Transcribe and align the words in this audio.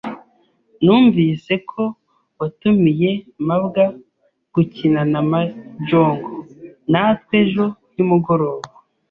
Numvise 0.83 1.53
ko 1.69 1.83
watumiye 2.39 3.11
mabwa 3.47 3.83
gukina 4.53 5.01
na 5.11 5.21
mahjong 5.29 6.19
natwe 6.91 7.33
ejo 7.43 7.65
nimugoroba. 7.93 8.69